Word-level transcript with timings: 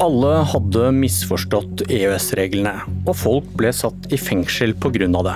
Alle 0.00 0.38
hadde 0.48 0.86
misforstått 0.96 1.82
EØS-reglene, 1.92 2.72
og 3.04 3.16
folk 3.20 3.48
ble 3.60 3.68
satt 3.76 4.06
i 4.08 4.16
fengsel 4.16 4.72
pga. 4.80 5.08
det. 5.26 5.34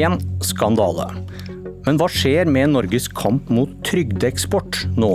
En 0.00 0.16
skandale. 0.42 1.12
Men 1.86 2.00
hva 2.00 2.08
skjer 2.10 2.50
med 2.50 2.72
Norges 2.72 3.06
kamp 3.06 3.46
mot 3.54 3.70
trygdeeksport 3.86 4.80
nå? 4.98 5.12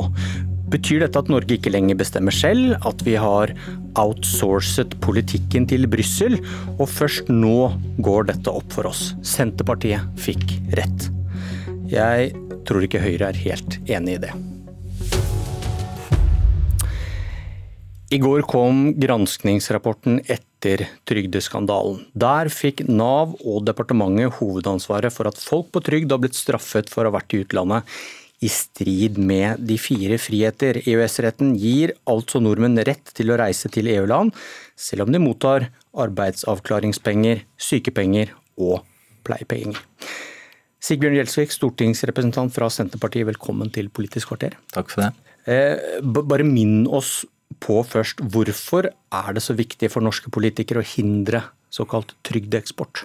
Betyr 0.72 1.04
dette 1.04 1.20
at 1.20 1.28
Norge 1.28 1.58
ikke 1.58 1.74
lenger 1.74 2.00
bestemmer 2.00 2.32
selv, 2.32 2.78
at 2.88 3.04
vi 3.04 3.18
har 3.20 3.52
outsourcet 4.00 4.96
politikken 5.04 5.68
til 5.68 5.84
Brussel, 5.92 6.38
og 6.78 6.88
først 6.88 7.28
nå 7.28 7.74
går 8.00 8.30
dette 8.32 8.54
opp 8.54 8.72
for 8.72 8.88
oss? 8.88 9.10
Senterpartiet 9.28 10.08
fikk 10.16 10.56
rett. 10.80 11.10
Jeg 11.92 12.32
tror 12.64 12.88
ikke 12.88 13.04
Høyre 13.04 13.34
er 13.34 13.44
helt 13.44 13.76
enig 13.90 14.22
i 14.22 14.24
det. 14.30 14.32
I 18.10 18.18
går 18.18 18.42
kom 18.50 18.88
granskningsrapporten 18.98 20.24
etter 20.34 20.82
trygdeskandalen. 21.06 22.00
Der 22.18 22.50
fikk 22.50 22.82
Nav 22.90 23.36
og 23.46 23.68
departementet 23.68 24.40
hovedansvaret 24.40 25.14
for 25.14 25.30
at 25.30 25.38
folk 25.38 25.70
på 25.76 25.84
trygd 25.86 26.16
har 26.16 26.24
blitt 26.24 26.40
straffet 26.40 26.90
for 26.90 27.06
å 27.06 27.12
ha 27.12 27.20
vært 27.20 27.38
i 27.38 27.44
utlandet 27.44 27.86
i 28.42 28.50
strid 28.50 29.22
med 29.22 29.62
de 29.70 29.78
fire 29.78 30.18
friheter. 30.18 30.82
EØS-retten 30.82 31.54
gir 31.62 31.94
altså 32.10 32.42
nordmenn 32.42 32.82
rett 32.88 33.14
til 33.14 33.30
å 33.30 33.38
reise 33.38 33.70
til 33.70 33.92
EU-land, 33.94 34.34
selv 34.74 35.06
om 35.06 35.14
de 35.14 35.22
mottar 35.22 35.70
arbeidsavklaringspenger, 35.94 37.46
sykepenger 37.62 38.34
og 38.58 38.80
pleiepenger. 39.28 39.78
Sigbjørn 40.82 41.20
Gjelsvik, 41.20 41.54
stortingsrepresentant 41.54 42.58
fra 42.58 42.74
Senterpartiet, 42.74 43.30
velkommen 43.30 43.70
til 43.76 43.94
Politisk 43.94 44.32
kvarter. 44.32 44.58
Takk 44.74 44.96
for 44.96 45.06
det. 45.06 45.12
Eh, 45.46 46.00
bare 46.02 46.48
minn 46.48 46.88
oss 46.88 47.20
på 47.64 47.82
først. 47.88 48.22
Hvorfor 48.34 48.90
er 48.92 49.32
det 49.36 49.44
så 49.46 49.56
viktig 49.58 49.92
for 49.94 50.06
norske 50.06 50.32
politikere 50.34 50.84
å 50.84 50.90
hindre 50.96 51.44
såkalt 51.70 52.16
trygdeeksport? 52.26 53.04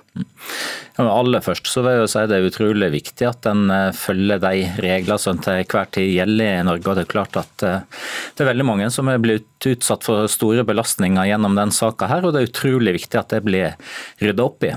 Ja, 0.97 1.05
aller 1.05 1.43
først 1.45 1.69
så 1.69 1.83
vil 1.85 1.99
jeg 1.99 2.13
si 2.13 2.23
det 2.31 2.39
er 2.39 2.49
utrolig 2.49 2.89
viktig 2.95 3.27
at 3.29 3.49
en 3.51 3.67
eh, 3.73 3.91
følger 3.97 4.41
de 4.41 4.63
regler 4.85 5.21
som 5.21 5.41
til 5.45 5.61
hver 5.69 5.91
tid 5.93 6.09
gjelder 6.15 6.61
i 6.61 6.65
Norge. 6.67 6.89
og 6.89 6.97
Det 6.97 7.05
er 7.05 7.13
klart 7.13 7.39
at 7.41 7.67
eh, 7.67 8.07
det 8.33 8.45
er 8.45 8.51
veldig 8.53 8.69
mange 8.71 8.89
som 8.95 9.11
er 9.13 9.21
blitt 9.23 9.69
utsatt 9.69 10.07
for 10.07 10.31
store 10.33 10.65
belastninger 10.67 11.29
gjennom 11.29 11.59
den 11.59 11.75
saka 11.75 12.09
og 12.23 12.33
det 12.33 12.43
er 12.43 12.51
utrolig 12.51 12.99
viktig 13.01 13.21
at 13.21 13.37
det 13.37 13.45
blir 13.45 13.77
rydda 14.23 14.49
opp 14.49 14.65
i. 14.65 14.73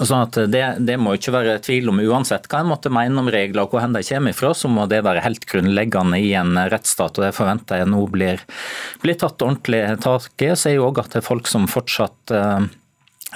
Sånn 0.00 0.24
at 0.24 0.38
det, 0.52 0.62
det, 0.86 0.96
må 1.00 1.14
ikke 1.16 1.34
være 1.34 1.58
tvil 1.64 1.90
om 1.92 2.00
uansett 2.02 2.48
hva 2.50 2.62
en 2.62 2.70
måtte 2.70 2.92
mene 2.92 3.20
om 3.20 3.30
regler 3.32 3.64
og 3.64 3.74
hvor 3.74 3.84
de 3.84 4.04
kommer 4.06 4.34
ifra, 4.34 4.52
så 4.56 4.70
må 4.72 4.86
det 4.90 5.02
være 5.04 5.24
helt 5.24 5.44
grunnleggende 5.48 6.20
i 6.22 6.32
en 6.38 6.56
rettsstat. 6.72 7.18
og 7.18 7.26
Det 7.26 7.34
forventer 7.36 7.82
jeg 7.82 7.90
nå 7.92 8.04
blir, 8.12 8.44
blir 9.04 9.18
tatt 9.20 9.42
ordentlig 9.44 9.82
tak 10.04 10.30
i. 10.38 10.52
Jeg 10.52 10.60
ser 10.60 10.76
jo 10.78 10.88
òg 10.88 11.02
at 11.02 11.12
det 11.12 11.22
er 11.22 11.28
folk 11.28 11.50
som 11.50 11.68
fortsatt 11.70 12.34
eh, 12.34 12.70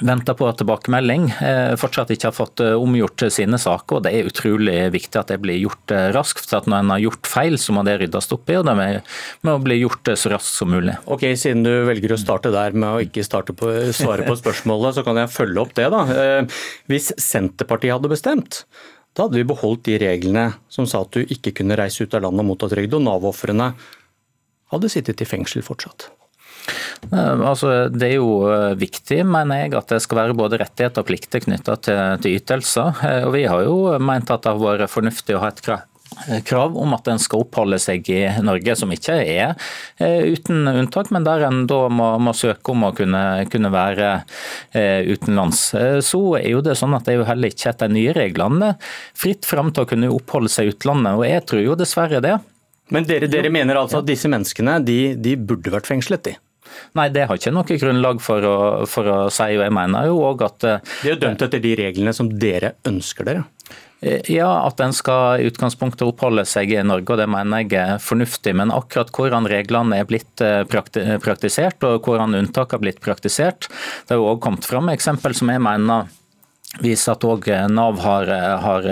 venter 0.05 0.35
på 0.37 0.49
tilbakemelding. 0.59 1.29
Eh, 1.41 1.75
fortsatt 1.81 2.11
ikke 2.13 2.29
har 2.29 2.37
fått 2.37 2.61
eh, 2.65 2.75
omgjort 2.77 3.27
sine 3.33 3.59
saker. 3.61 3.99
og 3.99 4.05
Det 4.05 4.13
er 4.13 4.29
utrolig 4.29 4.77
viktig 4.95 5.21
at 5.21 5.31
det 5.33 5.39
blir 5.43 5.59
gjort 5.61 5.95
eh, 5.95 6.09
raskt. 6.17 6.45
for 6.45 6.61
at 6.61 6.69
Når 6.71 6.83
en 6.83 6.93
har 6.95 7.05
gjort 7.05 7.31
feil, 7.31 7.59
så 7.61 7.77
må 7.77 7.85
det 7.87 7.99
ryddes 8.03 8.31
opp 8.37 8.51
i, 8.53 8.59
og 8.61 8.67
det 8.69 9.03
må 9.47 9.57
bli 9.65 9.79
gjort 9.81 10.13
så 10.15 10.33
raskt 10.35 10.53
som 10.53 10.73
mulig. 10.73 10.97
Ok, 11.07 11.25
Siden 11.37 11.65
du 11.67 11.73
velger 11.89 12.17
å 12.17 12.21
starte 12.21 12.53
der 12.55 12.77
med 12.77 12.89
å 12.89 13.05
ikke 13.05 13.25
på, 13.57 13.73
svare 13.97 14.27
på 14.27 14.37
spørsmålet, 14.39 14.97
så 14.99 15.07
kan 15.07 15.21
jeg 15.21 15.33
følge 15.33 15.63
opp 15.63 15.75
det. 15.77 15.89
da. 15.93 16.03
Hvis 16.91 17.13
Senterpartiet 17.21 17.97
hadde 17.97 18.13
bestemt, 18.13 18.65
da 19.17 19.27
hadde 19.27 19.41
vi 19.41 19.49
beholdt 19.49 19.87
de 19.89 19.97
reglene 20.01 20.51
som 20.73 20.89
sa 20.89 21.05
at 21.05 21.17
du 21.17 21.25
ikke 21.25 21.55
kunne 21.57 21.79
reise 21.79 22.05
ut 22.05 22.15
av 22.17 22.27
landet 22.27 22.45
og 22.45 22.51
motta 22.53 22.69
trygd, 22.73 22.99
og 22.99 23.07
Nav-ofrene 23.07 23.73
hadde 24.75 24.93
sittet 24.93 25.23
i 25.23 25.29
fengsel 25.29 25.65
fortsatt. 25.65 26.11
Eh, 27.13 27.41
altså, 27.49 27.73
det 27.93 28.11
er 28.11 28.17
jo 28.19 28.47
eh, 28.51 28.77
viktig, 28.79 29.23
mener 29.29 29.65
jeg, 29.65 29.75
at 29.79 29.93
det 29.95 30.03
skal 30.05 30.23
være 30.25 30.39
både 30.39 30.61
rettigheter 30.63 31.05
og 31.05 31.11
plikter 31.11 31.45
knytta 31.45 31.77
til, 31.83 32.01
til, 32.23 32.39
ytelser. 32.41 33.05
Eh, 33.07 33.27
og 33.27 33.37
Vi 33.37 33.45
har 33.51 33.67
jo 33.67 33.77
ment 34.03 34.33
at 34.33 34.47
det 34.47 34.55
har 34.55 34.63
vært 34.63 34.93
fornuftig 34.93 35.37
å 35.37 35.45
ha 35.45 35.53
et 35.53 35.63
krav 36.47 36.77
om 36.79 36.95
at 36.97 37.09
en 37.11 37.21
skal 37.21 37.43
oppholde 37.43 37.77
seg 37.83 38.07
i 38.15 38.21
Norge, 38.41 38.77
som 38.79 38.93
ikke 38.95 39.17
er 39.21 39.57
uten 39.99 40.71
unntak, 40.71 41.11
men 41.13 41.27
der 41.27 41.43
en 41.49 41.65
da 41.69 41.81
må, 41.93 42.07
må 42.23 42.33
søke 42.33 42.73
om 42.73 42.87
å 42.87 42.93
kunne, 42.97 43.21
kunne, 43.53 43.73
være 43.75 44.13
utenlands. 45.11 45.65
Så 46.07 46.21
er 46.39 46.47
jo 46.55 46.63
det 46.65 46.79
sånn 46.79 46.95
at 46.97 47.05
det 47.05 47.17
er 47.17 47.21
jo 47.21 47.29
heller 47.29 47.53
ikke 47.53 47.73
etter 47.73 47.91
de 47.91 47.99
nye 47.99 48.15
reglene 48.17 48.71
fritt 49.19 49.45
fram 49.51 49.75
til 49.75 49.83
å 49.83 49.91
kunne 49.91 50.15
oppholde 50.15 50.55
seg 50.55 50.71
i 50.71 50.77
utlandet, 50.77 51.19
og 51.19 51.27
jeg 51.27 51.45
tror 51.51 51.65
jo 51.67 51.77
dessverre 51.83 52.23
det. 52.25 52.39
Men 52.95 53.11
dere, 53.11 53.27
dere 53.29 53.51
mener 53.53 53.83
altså 53.83 53.99
at 53.99 54.09
disse 54.09 54.31
menneskene 54.31 54.79
de, 54.87 55.01
de 55.19 55.35
burde 55.37 55.75
vært 55.75 55.91
fengslet, 55.91 56.31
de? 56.31 56.39
Nei, 56.99 57.09
det 57.15 57.27
har 57.29 57.41
ikke 57.41 57.55
noe 57.55 57.81
grunnlag 57.81 58.23
for 58.25 58.47
å, 58.47 58.57
for 58.91 59.11
å 59.11 59.19
si. 59.33 59.51
og 59.57 59.67
jeg 59.67 59.75
mener 59.75 60.11
jo 60.11 60.23
også 60.31 60.51
at... 60.51 60.61
Det 60.67 60.79
de 61.03 61.13
er 61.15 61.21
dømt 61.27 61.45
etter 61.49 61.63
de 61.63 61.75
reglene 61.79 62.15
som 62.17 62.31
dere 62.31 62.77
ønsker 62.89 63.29
dere? 63.29 63.45
Eh, 64.01 64.21
ja, 64.29 64.49
at 64.67 64.81
en 64.85 64.93
skal 64.93 65.41
i 65.41 65.47
utgangspunktet 65.49 66.05
oppholde 66.05 66.45
seg 66.49 66.75
i 66.75 66.83
Norge, 66.85 67.15
og 67.15 67.21
det 67.21 67.29
mener 67.33 67.65
jeg 67.65 67.79
er 67.81 68.03
fornuftig. 68.03 68.53
Men 68.59 68.75
akkurat 68.75 69.13
hvordan 69.15 69.49
reglene 69.51 70.03
er 70.03 70.09
blitt 70.09 70.45
eh, 70.45 70.63
praktisert, 70.69 71.81
og 71.87 72.05
hvordan 72.05 72.37
unntak 72.43 72.77
har 72.77 72.83
blitt 72.83 73.01
praktisert, 73.05 73.71
det 73.71 74.15
har 74.15 74.21
jo 74.21 74.29
også 74.35 74.45
kommet 74.45 74.69
fram 74.69 74.93
eksempel 74.93 75.37
som 75.37 75.53
jeg 75.53 75.65
mener 75.65 76.13
viser 76.83 77.15
at 77.15 77.25
òg 77.27 77.49
Nav 77.73 78.01
har, 78.05 78.31
har, 78.63 78.89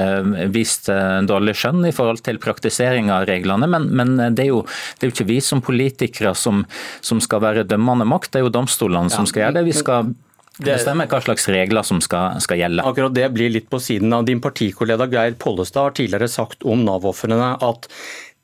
vist 0.55 0.89
dårlig 1.29 1.57
skjønn 1.61 1.85
i 1.89 1.95
forhold 1.95 2.23
til 2.27 2.41
praktisering 2.43 3.11
av 3.13 3.27
reglene. 3.29 3.69
Men, 3.71 3.89
men 3.97 4.15
det, 4.37 4.47
er 4.47 4.53
jo, 4.53 4.63
det, 4.65 5.07
er 5.07 5.11
jo, 5.11 5.17
ikke 5.17 5.31
vi 5.31 5.41
som 5.45 5.63
politikere 5.65 6.35
som, 6.39 6.65
som, 7.05 7.23
skal 7.25 7.43
være 7.45 7.67
dømmende 7.69 8.07
makt, 8.09 8.33
det 8.33 8.43
er 8.43 8.47
jo 8.47 8.55
domstolene 8.55 9.13
ja, 9.13 9.17
som 9.17 9.29
skal 9.29 9.47
gjøre 9.47 9.59
det. 9.59 9.67
Vi 9.69 9.77
skal 9.77 10.15
bestemme 10.63 11.07
hva 11.11 11.21
slags 11.25 11.49
regler 11.51 11.87
som 11.87 12.01
skal, 12.05 12.39
skal, 12.45 12.61
gjelde. 12.63 12.85
Akkurat 12.87 13.15
Det 13.15 13.27
blir 13.35 13.53
litt 13.53 13.71
på 13.73 13.81
siden 13.83 14.13
av 14.15 14.27
din 14.29 14.43
partikollega 14.45 15.09
Geir 15.11 15.37
Pollestad 15.41 15.89
har 15.89 15.99
tidligere 15.99 16.31
sagt 16.31 16.63
om 16.63 16.85
Nav-ofrene 16.87 17.57
at 17.65 17.89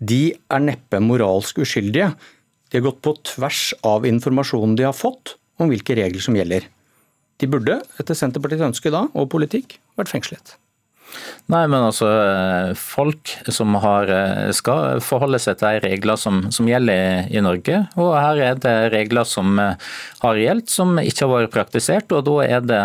de 0.00 0.32
er 0.32 0.64
neppe 0.64 1.00
moralsk 1.04 1.60
uskyldige. 1.62 2.12
De 2.70 2.78
har 2.78 2.86
gått 2.88 3.02
på 3.04 3.14
tvers 3.34 3.62
av 3.86 4.06
informasjonen 4.08 4.76
de 4.78 4.88
har 4.88 4.96
fått 4.96 5.36
om 5.60 5.70
hvilke 5.70 5.96
regler 5.98 6.24
som 6.24 6.38
gjelder. 6.38 6.66
De 7.40 7.48
burde, 7.50 7.80
etter 8.00 8.18
Senterpartiets 8.18 8.66
ønske 8.70 8.92
da, 8.92 9.06
og 9.16 9.30
politikk, 9.32 9.78
vært 9.98 10.12
fengslet. 10.12 10.56
Nei, 11.50 11.64
men 11.66 11.82
altså 11.82 12.06
folk 12.78 13.32
som 13.50 13.74
har, 13.82 14.10
skal 14.54 15.00
forholde 15.02 15.40
seg 15.42 15.58
til 15.58 15.66
de 15.66 15.88
regler 15.88 16.20
som, 16.20 16.44
som 16.54 16.68
gjelder 16.70 17.26
i, 17.26 17.40
Norge. 17.42 17.80
Og 17.98 18.12
her 18.14 18.42
er 18.52 18.60
det 18.62 18.74
regler 18.94 19.26
som 19.26 19.58
har 19.58 20.38
gjeldt, 20.38 20.70
som 20.70 20.94
ikke 21.02 21.26
har 21.26 21.32
vært 21.32 21.54
praktisert. 21.56 22.14
Og 22.14 22.22
da 22.28 22.36
er 22.46 22.62
det 22.62 22.80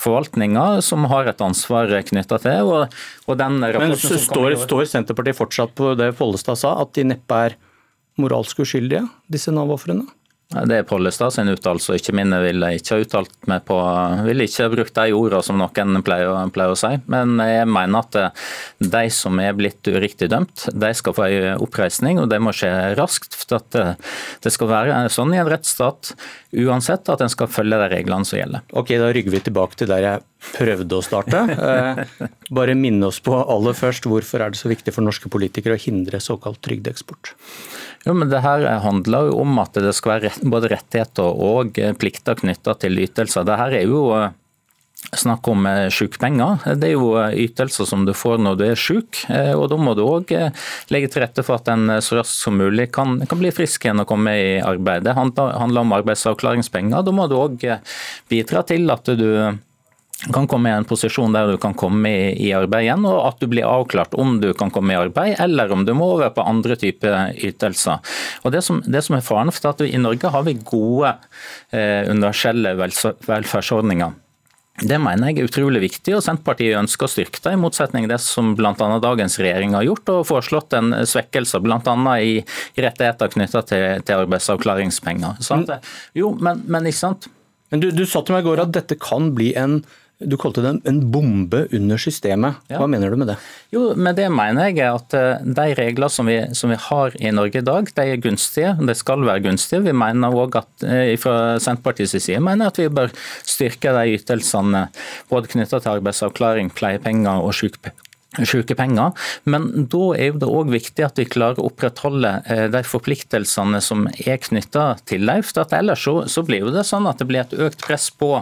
forvaltninga 0.00 0.66
som 0.86 1.08
har 1.10 1.32
et 1.32 1.42
ansvar 1.42 1.90
knytta 2.12 2.38
til. 2.44 2.70
Og, 2.70 2.98
og 3.26 3.40
den 3.40 3.58
men 3.64 3.96
står, 3.98 4.60
står 4.62 4.86
Senterpartiet 4.92 5.40
fortsatt 5.40 5.74
på 5.74 5.96
det 5.98 6.12
Follestad 6.18 6.60
sa, 6.60 6.76
at 6.84 6.94
de 6.94 7.08
neppe 7.16 7.46
er 7.48 7.58
moralsk 8.20 8.62
uskyldige, 8.62 9.08
disse 9.32 9.50
Nav-ofrene? 9.50 10.06
Det 10.52 10.76
er 10.76 10.86
Pollestad 10.86 11.32
sin 11.34 11.48
uttalelse, 11.50 11.96
ikke 11.98 12.12
min. 12.14 12.30
Jeg 12.36 12.44
ville 12.44 12.68
ikke 12.76 12.94
ha 12.94 13.02
uttalt 13.02 13.48
meg 13.50 13.64
på 13.66 13.78
Ville 14.26 14.46
ikke 14.46 14.66
ha 14.66 14.72
brukt 14.74 14.98
de 14.98 15.14
ordene 15.16 15.46
som 15.46 15.58
noen 15.58 16.04
pleier, 16.06 16.30
pleier, 16.54 16.74
å 16.74 16.78
si. 16.78 16.92
Men 17.10 17.38
jeg 17.42 17.66
mener 17.70 18.04
at 18.04 18.18
eh, 18.20 18.44
de 18.84 19.02
som 19.14 19.40
er 19.42 19.56
blitt 19.56 19.88
uriktig 19.90 20.28
dømt, 20.30 20.68
de 20.70 20.92
skal 20.94 21.16
få 21.16 21.26
en 21.26 21.64
oppreisning, 21.64 22.20
og 22.22 22.28
det 22.30 22.38
må 22.44 22.54
skje 22.54 22.70
raskt. 22.98 23.34
for 23.40 23.58
at 23.58 23.80
eh, 23.80 23.94
Det 24.44 24.52
skal 24.54 24.70
være 24.70 25.00
sånn 25.12 25.34
i 25.34 25.40
en 25.42 25.50
rettsstat 25.50 26.14
uansett 26.54 27.08
at 27.10 27.24
en 27.24 27.32
skal 27.32 27.50
følge 27.50 27.80
de 27.80 27.90
reglene 27.90 28.28
som 28.28 28.38
gjelder. 28.38 28.62
Ok, 28.78 28.94
Da 29.00 29.10
rygger 29.14 29.34
vi 29.34 29.42
tilbake 29.48 29.80
til 29.80 29.90
der 29.90 30.06
jeg 30.06 30.22
prøvde 30.54 31.00
å 31.00 31.04
starte. 31.04 31.40
Eh, 31.64 32.28
bare 32.54 32.76
minne 32.78 33.08
oss 33.08 33.18
på 33.24 33.34
aller 33.40 33.74
først, 33.76 34.06
hvorfor 34.10 34.44
er 34.44 34.52
det 34.52 34.60
så 34.60 34.70
viktig 34.70 34.92
for 34.94 35.06
norske 35.06 35.30
politikere 35.32 35.78
å 35.78 35.80
hindre 35.80 36.20
såkalt 36.22 36.60
trygdeeksport? 36.64 37.32
Jo, 38.04 38.12
men 38.12 38.28
det 38.28 38.42
her 38.44 38.66
handler 38.84 39.30
jo 39.30 39.38
om 39.40 39.56
at 39.62 39.78
det 39.80 39.94
skal 39.96 40.18
være 40.18 40.33
både 40.42 40.70
rettigheter 40.72 41.42
og 41.44 41.78
plikter 42.00 42.38
knytta 42.40 42.76
til 42.80 42.98
ytelser. 43.04 43.46
Dette 43.46 43.68
er 43.80 43.86
jo 43.88 44.06
eh, 44.16 44.32
snakk 45.20 45.48
om 45.52 45.66
eh, 45.68 45.88
sykepenger. 45.92 46.64
Det 46.80 46.90
er 46.90 46.94
jo 46.96 47.12
eh, 47.20 47.36
ytelser 47.44 47.88
som 47.88 48.06
du 48.06 48.14
får 48.16 48.40
når 48.42 48.58
du 48.60 48.64
er 48.66 48.80
syk. 48.80 49.24
og 49.54 49.66
Da 49.72 49.78
må 49.80 49.96
du 49.96 50.04
òg 50.06 50.32
legge 50.94 51.12
til 51.12 51.24
rette 51.24 51.44
for 51.46 51.60
at 51.60 51.70
en 51.72 51.98
så 52.04 52.20
raskt 52.20 52.40
som 52.40 52.58
mulig 52.60 52.90
kan, 52.94 53.20
kan, 53.28 53.40
bli 53.40 53.52
frisk 53.54 53.86
igjen 53.86 54.02
og 54.02 54.08
komme 54.10 54.34
i 54.34 54.56
arbeid. 54.64 55.06
Det 55.06 55.16
handler, 55.16 55.54
handler 55.60 55.86
om 55.86 55.94
arbeidsavklaringspenger. 56.00 57.04
Da 57.04 57.14
må 57.14 57.28
du 57.30 57.38
òg 57.38 57.68
bidra 58.30 58.64
til 58.66 58.90
at 58.94 59.14
du 59.14 59.28
kan 60.32 60.46
komme 60.48 60.70
i 60.70 60.72
en 60.72 60.86
posisjon 60.88 61.34
der 61.34 61.50
du 61.52 61.58
kan 61.60 61.74
komme 61.76 62.08
i, 62.32 62.52
arbeid 62.56 62.86
igjen, 62.86 63.04
og 63.08 63.18
at 63.28 63.40
du 63.42 63.48
blir 63.50 63.66
avklart 63.68 64.14
om 64.20 64.38
du 64.40 64.52
kan 64.56 64.70
komme 64.72 64.94
i 64.94 64.98
arbeid, 64.98 65.36
eller 65.42 65.72
om 65.74 65.84
du 65.84 65.92
må 65.96 66.14
over 66.14 66.30
på 66.32 66.44
andre 66.46 66.78
typer 66.80 67.34
ytelser. 67.34 68.00
Og 68.42 68.54
Det 68.54 68.62
som, 68.64 68.80
det 68.86 69.02
som 69.04 69.18
er 69.18 69.26
faren 69.26 69.52
for 69.52 69.72
at 69.72 69.82
vi, 69.82 69.92
I 69.92 70.00
Norge 70.00 70.30
har 70.30 70.46
vi 70.46 70.56
gode 70.62 71.16
eh, 71.74 72.06
universelle 72.08 72.76
velferdsordninger. 72.78 74.20
Det 74.74 74.96
mener 74.98 75.30
jeg 75.30 75.38
er 75.38 75.46
utrolig 75.46 75.84
viktig, 75.84 76.16
og 76.16 76.22
Senterpartiet 76.24 76.78
ønsker 76.80 77.06
å 77.06 77.12
styrke 77.12 77.38
det, 77.44 77.52
i 77.54 77.60
motsetning 77.60 78.08
til 78.08 78.14
det 78.16 78.18
som 78.24 78.56
bl.a. 78.58 78.74
dagens 78.74 79.38
regjering 79.38 79.76
har 79.76 79.84
gjort, 79.86 80.10
og 80.10 80.26
foreslått 80.26 80.74
en 80.74 80.90
svekkelse 81.06 81.60
bl.a. 81.62 81.94
i, 82.18 82.40
rettigheter 82.74 83.30
knytta 83.36 83.62
til, 83.68 83.86
til, 84.02 84.24
arbeidsavklaringspenger. 84.24 85.38
Men, 85.46 85.68
jo, 86.18 86.32
men, 86.42 86.64
men 86.66 86.90
ikke 86.90 87.02
sant? 87.04 87.28
Men 87.70 87.82
du, 87.82 87.92
du 87.94 88.02
sa 88.06 88.22
til 88.22 88.34
meg 88.34 88.42
i 88.42 88.48
går 88.48 88.64
at 88.64 88.74
dette 88.74 88.98
kan 88.98 89.30
bli 89.34 89.52
en 89.58 89.80
du 90.24 90.36
kalte 90.40 90.62
det 90.64 90.72
en 90.88 91.00
bombe 91.12 91.64
under 91.74 92.00
systemet. 92.00 92.60
Hva 92.70 92.84
ja. 92.84 92.88
mener 92.90 93.12
du 93.12 93.18
med 93.20 93.30
det? 93.32 93.36
Jo, 93.74 93.86
med 93.96 94.16
Det 94.18 94.28
mener 94.32 94.70
jeg 94.70 94.86
at 94.86 95.16
eh, 95.18 95.44
de 95.44 95.66
regler 95.78 96.12
som 96.12 96.28
vi, 96.30 96.38
som 96.56 96.72
vi, 96.72 96.78
har 96.88 97.16
i 97.20 97.32
Norge 97.34 97.60
i 97.60 97.66
dag, 97.66 97.90
de 97.96 98.06
er 98.14 98.22
gunstige. 98.22 98.74
De 98.80 98.96
skal 98.96 99.24
være 99.26 99.44
gunstige. 99.48 99.82
Vi 99.84 99.96
mener 99.96 100.34
også 100.34 100.62
at 100.62 100.86
eh, 100.88 101.14
fra 101.20 101.36
Senterpartiets 101.62 102.16
side 102.18 102.42
mener 102.44 102.72
at 102.72 102.80
vi 102.80 102.88
bør 102.92 103.12
styrke 103.42 103.94
de 103.96 104.16
ytelsene 104.18 104.86
både 105.30 105.50
knytta 105.52 105.80
til 105.80 105.96
arbeidsavklaring, 105.98 106.72
pleiepenger 106.74 107.44
og 107.44 107.54
sykepenger. 107.54 109.12
Men 109.50 109.68
da 109.90 110.06
er 110.18 110.38
det 110.40 110.48
òg 110.48 110.72
viktig 110.74 111.06
at 111.06 111.20
vi 111.20 111.28
klarer 111.28 111.60
å 111.60 111.68
opprettholde 111.70 112.36
eh, 112.50 112.66
de 112.72 112.82
forpliktelsene 112.86 113.82
som 113.84 114.08
er 114.14 114.40
knytta 114.42 114.94
til 115.08 115.26
dem. 115.28 115.44
For 115.46 115.76
ellers 115.76 116.06
så, 116.06 116.16
så 116.30 116.46
blir 116.46 116.70
det 116.74 116.86
sånn 116.88 117.08
at 117.10 117.20
det 117.20 117.30
blir 117.30 117.44
et 117.44 117.56
økt 117.66 117.84
press 117.84 118.10
på 118.14 118.36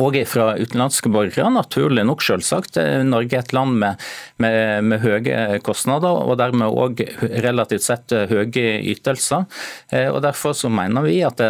og 0.00 0.16
fra 0.28 0.52
utenlandske 0.56 1.10
borgere, 1.12 1.50
naturlig 1.52 2.04
nok 2.08 2.22
selvsagt. 2.24 2.78
Norge 3.08 3.36
er 3.36 3.44
et 3.44 3.54
land 3.56 3.76
med, 3.82 4.04
med, 4.42 4.86
med 4.88 5.02
høye 5.02 5.60
kostnader 5.64 6.22
og 6.22 6.38
dermed 6.40 6.72
òg 6.72 7.02
relativt 7.44 7.86
sett 7.86 8.14
høye 8.30 8.78
ytelser. 8.92 9.44
Eh, 9.92 10.08
og 10.08 10.22
Derfor 10.24 10.56
så 10.56 10.70
mener 10.72 11.04
vi 11.04 11.20
at 11.26 11.40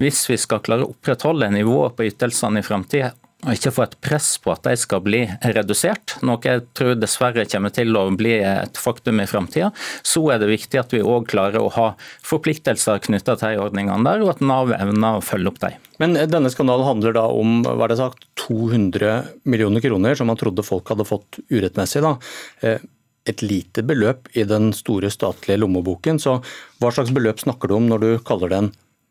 hvis 0.00 0.22
vi 0.30 0.38
skal 0.40 0.62
klare 0.64 0.86
å 0.86 0.92
opprettholde 0.92 1.50
nivået 1.54 1.96
på 1.96 2.06
ytelsene 2.10 2.62
i 2.62 2.66
framtida, 2.66 3.14
og 3.40 3.54
ikke 3.54 3.72
få 3.72 3.84
et 3.86 3.96
press 4.04 4.34
på 4.42 4.52
at 4.52 4.66
de 4.66 4.74
skal 4.76 5.02
bli 5.04 5.22
redusert, 5.56 6.16
noe 6.26 6.40
jeg 6.44 6.64
tror 6.76 6.98
dessverre 6.98 7.46
kommer 7.48 7.72
til 7.72 7.96
å 7.96 8.04
bli 8.12 8.34
et 8.44 8.80
faktum 8.80 9.22
i 9.22 9.28
framtida, 9.30 9.70
så 10.04 10.22
er 10.34 10.42
det 10.42 10.50
viktig 10.50 10.80
at 10.80 10.92
vi 10.92 11.00
òg 11.00 11.28
klarer 11.30 11.62
å 11.62 11.72
ha 11.76 11.86
forpliktelser 12.26 13.00
knytta 13.06 13.38
til 13.40 13.56
de 13.56 13.62
ordningene 13.64 14.04
der, 14.04 14.24
og 14.24 14.34
at 14.34 14.44
Nav 14.44 14.74
evner 14.76 15.18
å 15.18 15.24
følge 15.24 15.52
opp 15.52 15.60
dem. 15.64 15.78
Men 16.00 16.16
denne 16.32 16.52
skandalen 16.52 16.88
handler 16.88 17.16
da 17.16 17.26
om 17.32 17.60
hva 17.64 17.86
er 17.86 17.94
det 17.94 18.00
sagt, 18.00 18.24
200 18.40 19.42
millioner 19.48 19.84
kroner 19.84 20.16
som 20.16 20.30
man 20.32 20.38
trodde 20.40 20.64
folk 20.66 20.92
hadde 20.92 21.08
fått 21.08 21.40
urettmessig. 21.52 22.04
da. 22.04 22.16
Eh, 22.64 22.80
et 23.28 23.42
lite 23.44 23.84
beløp 23.84 24.30
i 24.32 24.46
den 24.48 24.70
store 24.76 25.10
statlige 25.12 25.60
lommeboken. 25.60 26.18
Så 26.18 26.38
hva 26.80 26.92
slags 26.92 27.12
beløp 27.14 27.42
snakker 27.42 27.68
du 27.68 27.76
om 27.76 27.88
når 27.90 28.04
du 28.04 28.10
kaller 28.24 28.52
det 28.52 28.60
en 28.62 28.70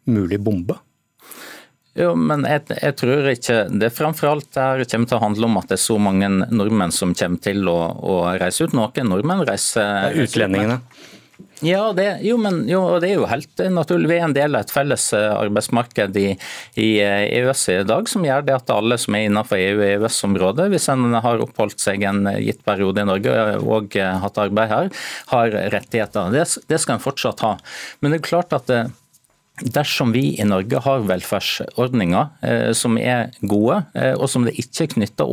mulig 0.10 0.40
bombe? 0.42 0.80
Jo, 2.00 2.14
men 2.16 2.46
jeg, 2.48 2.64
jeg, 2.72 2.96
tror 2.96 3.28
ikke 3.34 3.60
det 3.82 3.92
framfor 3.92 4.32
alt 4.32 4.56
her 4.60 4.86
kommer 4.88 5.10
til 5.10 5.18
å 5.18 5.24
handle 5.26 5.50
om 5.50 5.60
at 5.60 5.72
det 5.72 5.76
er 5.76 5.84
så 5.84 5.98
mange 6.00 6.30
nordmenn 6.32 6.96
som 6.96 7.12
kommer 7.18 7.44
til 7.44 7.68
å, 7.68 7.80
å 8.00 8.20
reise 8.40 8.66
ut. 8.68 8.76
Noen 8.78 9.12
nordmenn 9.12 9.44
reiser 9.50 9.84
er 9.84 10.22
utlendingene. 10.24 10.80
Ja, 11.64 11.92
det, 11.92 12.22
jo, 12.24 12.38
men 12.40 12.62
jo, 12.70 12.80
det 13.04 13.10
er 13.10 13.18
jo 13.20 13.28
helt 13.28 13.62
naturlig. 13.72 14.08
Vi 14.08 14.16
er 14.16 14.26
en 14.30 14.36
del 14.36 14.56
av 14.56 14.64
et 14.64 14.72
felles 14.72 15.10
eh, 15.16 15.28
arbeidsmarked 15.28 16.16
i, 16.20 16.30
i 16.80 16.88
EØS 17.04 17.64
eh, 17.68 17.74
e 17.74 17.84
i 17.84 17.88
dag, 17.88 18.08
som 18.08 18.24
gjør 18.24 18.46
det 18.48 18.56
at 18.56 18.72
alle 18.72 18.96
som 19.00 19.18
er 19.18 19.26
innenfor 19.28 19.60
EU- 19.60 19.82
og 19.82 19.86
EØS-området, 19.90 20.70
hvis 20.72 20.88
en 20.94 21.20
har 21.20 21.44
oppholdt 21.44 21.84
seg 21.84 22.06
en 22.08 22.32
gitt 22.40 22.64
periode 22.68 23.04
i 23.04 23.10
Norge 23.12 23.36
og 23.60 24.00
hatt 24.24 24.40
arbeid 24.40 24.72
her, 24.72 24.90
har 25.34 25.60
rettigheter. 25.76 26.32
Det, 26.32 26.48
det 26.72 26.80
skal 26.80 26.96
en 26.96 27.04
fortsatt 27.04 27.44
ha. 27.44 27.58
Men 28.00 28.16
det 28.16 28.22
er 28.22 28.30
klart 28.32 28.56
at 28.56 28.72
det, 28.72 28.86
Dersom 29.62 30.12
vi 30.16 30.40
i 30.40 30.46
Norge 30.48 30.80
har 30.86 31.06
velferdsordninger 31.10 32.28
eh, 32.46 32.72
som 32.78 32.98
er 33.00 33.34
gode, 33.42 33.82
eh, 33.98 34.14
og 34.16 34.30
som 34.32 34.46
det 34.48 34.56
ikke 34.62 34.86
er 34.86 34.92
knytta 34.94 35.28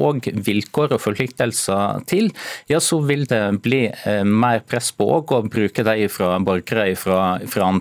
vilkår 0.46 0.96
og 0.96 1.02
forpliktelser 1.02 2.02
til, 2.10 2.32
ja, 2.70 2.80
så 2.82 2.98
vil 3.06 3.26
det 3.30 3.42
bli 3.62 3.86
eh, 3.86 4.22
mer 4.26 4.64
press 4.66 4.90
på 4.96 5.08
å 5.20 5.42
bruke 5.46 5.86
de 5.86 6.08
fra 6.12 6.36
borgere 6.42 6.94
fra, 6.98 7.38
fra 7.46 7.72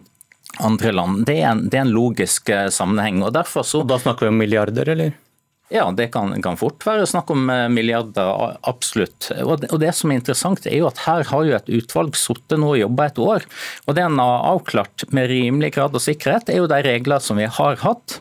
andre 0.66 0.94
land. 0.96 1.26
Det 1.28 1.40
er, 1.42 1.52
en, 1.52 1.66
det 1.70 1.80
er 1.80 1.88
en 1.88 1.96
logisk 1.96 2.52
sammenheng. 2.72 3.24
og 3.26 3.34
derfor 3.36 3.66
så... 3.66 3.82
Og 3.84 3.90
da 3.90 4.00
snakker 4.00 4.28
vi 4.28 4.34
om 4.34 4.40
milliarder, 4.40 4.94
eller? 4.94 5.16
Ja, 5.74 5.88
det 5.98 6.12
kan, 6.14 6.30
kan, 6.46 6.58
fort 6.62 6.84
være 6.86 7.08
snakk 7.10 7.32
om 7.34 7.48
eh, 7.50 7.66
milliarder, 7.74 8.58
absolutt. 8.70 9.32
Og 9.42 9.64
det, 9.64 9.72
og 9.74 9.82
det, 9.82 9.96
som 9.98 10.12
er 10.12 10.20
interessant, 10.20 10.68
er 10.70 10.78
jo 10.78 10.90
at 10.92 11.02
her 11.08 11.26
har 11.32 11.48
jo 11.48 11.56
et 11.58 11.72
utvalg 11.80 12.18
sittet 12.20 12.62
nå 12.62 12.76
og 12.76 12.82
jobba 12.84 13.08
et 13.10 13.22
år. 13.24 13.48
Og 13.88 13.98
det 13.98 14.04
en 14.06 14.22
har 14.22 14.46
avklart 14.52 15.08
med 15.10 15.32
rimelig 15.32 15.74
grad 15.80 15.98
av 15.98 16.06
sikkerhet, 16.06 16.54
er 16.54 16.62
jo 16.62 16.70
de 16.70 16.84
regler 16.86 17.24
som 17.24 17.42
vi 17.42 17.50
har 17.50 17.82
hatt 17.82 18.20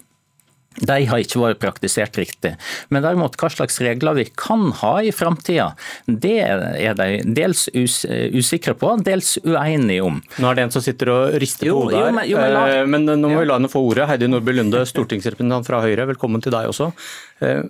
de 0.80 0.96
har 1.06 1.22
ikke 1.22 1.40
vært 1.42 1.60
praktisert 1.62 2.16
riktig. 2.18 2.54
Men 2.90 3.04
derimot 3.04 3.36
hva 3.38 3.50
slags 3.52 3.78
regler 3.84 4.16
vi 4.18 4.26
kan 4.38 4.70
ha 4.80 4.94
i 5.02 5.12
framtida, 5.14 5.70
det 6.06 6.36
er 6.42 6.96
de 6.98 7.08
dels 7.36 7.66
us 7.74 8.02
usikre 8.34 8.74
på, 8.78 8.94
dels 9.06 9.36
uenige 9.44 10.04
om. 10.04 10.20
Nå 10.42 10.50
er 10.50 10.58
det 10.58 10.66
en 10.66 10.74
som 10.74 10.84
sitter 10.84 11.12
og 11.12 11.38
rister 11.42 11.70
på 11.70 11.78
hodet 11.84 12.00
her, 12.00 12.20
jo, 12.28 12.38
men, 12.40 12.54
la... 12.56 12.64
Eh, 12.72 12.84
men, 12.90 13.06
nå 13.06 13.30
må 13.30 13.42
vi 13.42 13.48
la 13.48 13.58
henne 13.60 13.70
få 13.70 13.84
ordet. 13.86 14.08
Heidi 14.10 14.28
Nordby 14.30 14.56
Lunde, 14.56 14.82
stortingsrepresentant 14.88 15.68
fra 15.68 15.82
Høyre, 15.84 16.08
velkommen 16.10 16.42
til 16.44 16.54
deg 16.54 16.70
også. 16.72 16.90
Eh, 17.44 17.62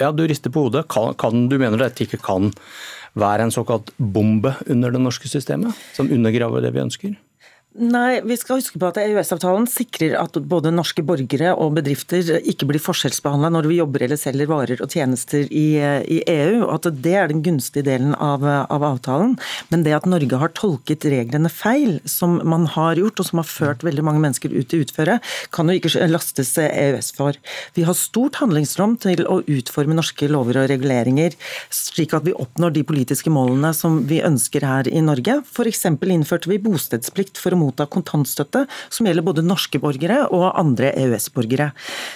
ja, 0.00 0.10
Du 0.16 0.24
rister 0.24 0.52
på 0.52 0.64
hodet. 0.66 0.86
Kan, 0.88 1.14
kan, 1.20 1.48
du 1.50 1.58
mener 1.60 1.80
dette 1.80 2.06
ikke 2.06 2.22
kan 2.24 2.54
være 3.20 3.46
en 3.46 3.52
såkalt 3.52 3.90
bombe 3.98 4.54
under 4.70 4.94
det 4.94 5.02
norske 5.02 5.28
systemet, 5.28 5.76
som 5.96 6.08
undergraver 6.08 6.64
det 6.64 6.72
vi 6.76 6.84
ønsker? 6.84 7.18
Nei, 7.78 8.18
vi 8.26 8.34
skal 8.34 8.58
huske 8.58 8.80
på 8.82 8.88
at 8.88 8.96
EØS-avtalen 8.98 9.68
sikrer 9.70 10.16
at 10.18 10.34
både 10.50 10.72
norske 10.74 11.04
borgere 11.06 11.52
og 11.54 11.76
bedrifter 11.76 12.40
ikke 12.50 12.66
blir 12.66 12.82
forskjellsbehandla 12.82 13.46
når 13.54 13.68
vi 13.70 13.76
jobber 13.78 14.02
eller 14.02 14.18
selger 14.18 14.48
varer 14.50 14.82
og 14.82 14.90
tjenester 14.90 15.44
i, 15.46 15.78
i, 15.78 16.16
EU. 16.26 16.64
og 16.64 16.72
At 16.74 16.88
det 17.04 17.12
er 17.14 17.30
den 17.30 17.44
gunstige 17.46 17.86
delen 17.86 18.16
av, 18.18 18.42
av, 18.42 18.86
avtalen. 18.88 19.36
Men 19.70 19.84
det 19.86 19.94
at 19.94 20.08
Norge 20.10 20.40
har 20.42 20.50
tolket 20.58 21.06
reglene 21.12 21.46
feil, 21.46 22.00
som 22.10 22.40
man 22.42 22.66
har 22.74 22.98
gjort, 22.98 23.22
og 23.22 23.30
som 23.30 23.38
har 23.38 23.46
ført 23.46 23.86
veldig 23.86 24.02
mange 24.08 24.24
mennesker 24.26 24.50
ut 24.50 24.74
i 24.74 24.82
utføre, 24.82 25.20
kan 25.54 25.70
jo 25.70 25.78
ikke 25.78 26.10
lastes 26.10 26.50
EØS 26.58 27.12
for. 27.20 27.38
Vi 27.78 27.86
har 27.86 27.94
stort 27.94 28.42
handlingsrom 28.42 28.98
til 29.06 29.22
å 29.30 29.38
utforme 29.46 29.94
norske 29.94 30.26
lover 30.26 30.64
og 30.64 30.72
reguleringer 30.74 31.38
slik 31.70 32.18
at 32.18 32.26
vi 32.26 32.34
oppnår 32.34 32.74
de 32.74 32.84
politiske 32.90 33.30
målene 33.30 33.70
som 33.78 34.02
vi 34.10 34.18
ønsker 34.26 34.66
her 34.66 34.90
i 34.90 35.06
Norge. 35.06 35.38
F.eks. 35.46 35.86
innførte 35.86 36.50
vi 36.50 36.58
bostedsplikt 36.66 37.38
for 37.38 37.54
å 37.54 37.59
motta 37.60 37.86
kontantstøtte, 37.90 38.66
som 38.90 39.08
gjelder 39.08 39.26
både 39.26 39.46
norske 39.46 39.80
borgere 39.82 40.22
og 40.28 40.48
andre 40.58 40.92
EØS-borgere. 40.96 41.70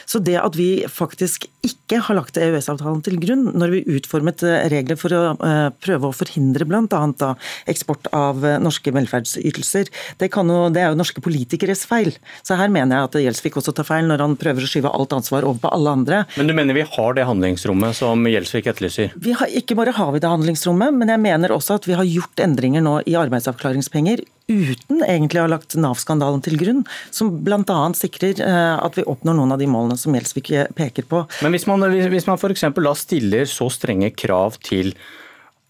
Så 0.09 0.21
det 0.25 0.39
at 0.41 0.57
vi 0.59 0.85
faktisk 0.91 1.47
ikke 1.65 2.01
har 2.07 2.19
lagt 2.19 2.39
EØS-avtalen 2.41 3.03
til 3.05 3.19
grunn 3.23 3.47
når 3.55 3.75
vi 3.75 3.83
utformet 3.97 4.43
regler 4.73 4.99
for 5.01 5.15
å 5.15 5.23
eh, 5.35 5.69
prøve 5.85 6.11
å 6.11 6.17
forhindre 6.17 6.67
bl.a. 6.69 7.31
eksport 7.71 8.11
av 8.17 8.45
eh, 8.45 8.59
norske 8.63 8.93
velferdsytelser, 8.95 9.91
det, 10.21 10.31
jo, 10.31 10.59
det, 10.75 10.83
er 10.83 10.93
jo 10.93 10.99
norske 11.01 11.23
politikeres 11.25 11.85
feil. 11.89 12.13
Så 12.45 12.59
her 12.59 12.73
mener 12.73 12.99
jeg 12.99 13.11
at 13.11 13.19
Gjelsvik 13.25 13.59
også 13.61 13.75
tar 13.77 13.89
feil 13.89 14.09
når 14.09 14.25
han 14.25 14.37
prøver 14.41 14.65
å 14.65 14.71
skyve 14.71 14.93
alt 14.93 15.17
ansvar 15.17 15.47
over 15.49 15.63
på 15.65 15.73
alle 15.75 15.97
andre. 15.99 16.23
Men 16.39 16.51
du 16.51 16.57
mener 16.57 16.77
vi 16.77 16.87
har 16.97 17.17
det 17.17 17.27
handlingsrommet 17.29 17.97
som 18.01 18.25
Gjelsvik 18.29 18.71
etterlyser? 18.73 19.15
Vi 19.17 19.37
har, 19.37 19.51
ikke 19.63 19.79
bare 19.79 19.95
har 19.97 20.13
vi 20.15 20.23
det 20.23 20.31
handlingsrommet, 20.31 20.95
men 20.97 21.13
jeg 21.13 21.23
mener 21.25 21.55
også 21.55 21.79
at 21.79 21.89
vi 21.89 21.97
har 21.99 22.09
gjort 22.09 22.45
endringer 22.45 22.85
nå 22.85 23.01
i 23.09 23.19
arbeidsavklaringspenger 23.19 24.25
uten 24.51 25.03
egentlig 25.07 25.41
å 25.41 25.47
ha 25.47 25.53
lagt 25.55 25.77
Nav-skandalen 25.81 26.43
til 26.45 26.59
grunn, 26.61 26.85
som 27.15 27.33
bl.a. 27.45 27.81
sikrer 27.97 28.41
eh, 28.45 28.77
at 28.77 28.99
vi 28.99 29.07
oppnår 29.09 29.39
noen 29.39 29.55
av 29.57 29.61
de 29.63 29.69
målene 29.71 29.99
som 30.01 30.15
Gjelsvik 30.17 30.53
peker 30.77 31.09
på. 31.09 31.25
Men 31.45 31.55
hvis 31.55 31.69
man, 31.71 31.87
hvis 31.89 32.29
man 32.29 32.41
f.eks. 32.41 32.67
stiller 33.01 33.49
så 33.51 33.71
strenge 33.73 34.13
krav 34.13 34.59
til 34.65 34.93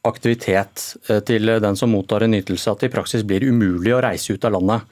aktivitet 0.04 0.94
eh, 1.08 1.20
til 1.26 1.54
den 1.62 1.78
som 1.78 1.94
mottar 1.94 2.26
en 2.26 2.36
ytelse, 2.36 2.70
at 2.70 2.82
det 2.82 2.90
i 2.90 2.96
praksis 2.96 3.26
blir 3.26 3.46
umulig 3.46 3.94
å 3.94 4.02
reise 4.04 4.34
ut 4.34 4.48
av 4.48 4.58
landet, 4.58 4.88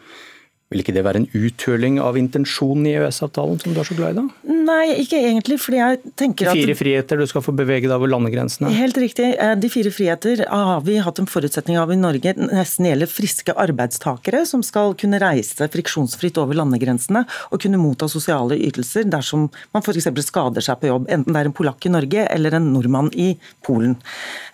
vil 0.73 0.83
ikke 0.83 0.95
det 0.97 1.05
være 1.07 1.23
en 1.23 1.29
uthuling 1.37 1.99
av 2.03 2.19
intensjonen 2.21 2.89
i 2.89 2.95
EØS-avtalen, 2.99 3.61
som 3.63 3.75
du 3.75 3.81
er 3.81 3.89
så 3.89 3.97
glad 3.99 4.15
i? 4.15 4.21
da? 4.21 4.53
Nei, 4.53 4.97
ikke 5.03 5.21
egentlig. 5.21 5.59
fordi 5.63 5.81
jeg 5.81 6.01
tenker 6.19 6.51
at... 6.51 6.57
De 6.57 6.65
fire 6.67 6.79
friheter, 6.79 7.21
du 7.21 7.31
skal 7.31 7.45
få 7.45 7.55
bevege 7.57 7.89
deg 7.89 7.97
over 7.97 8.11
landegrensene? 8.11 8.73
Helt 8.77 8.99
riktig. 9.01 9.33
Eh, 9.37 9.55
de 9.61 9.71
fire 9.73 9.93
friheter 9.95 10.45
har 10.49 10.83
vi 10.87 10.99
hatt 11.03 11.21
en 11.23 11.31
forutsetning 11.31 11.79
av 11.81 11.93
i 11.93 11.99
Norge. 12.01 12.35
Nesten 12.41 12.89
gjelder 12.89 13.11
friske 13.11 13.57
arbeidstakere 13.65 14.45
som 14.49 14.65
skal 14.67 14.97
kunne 14.99 15.21
reise 15.23 15.69
friksjonsfritt 15.73 16.41
over 16.41 16.59
landegrensene 16.59 17.25
og 17.51 17.63
kunne 17.63 17.81
motta 17.81 18.09
sosiale 18.11 18.59
ytelser 18.59 19.09
dersom 19.13 19.49
man 19.75 19.85
f.eks. 19.85 20.09
skader 20.27 20.65
seg 20.65 20.81
på 20.81 20.91
jobb, 20.91 21.09
enten 21.13 21.35
det 21.35 21.43
er 21.43 21.51
en 21.51 21.57
polakk 21.57 21.87
i 21.87 21.93
Norge 21.93 22.27
eller 22.33 22.57
en 22.57 22.71
nordmann 22.73 23.11
i 23.19 23.33
Polen. 23.67 23.97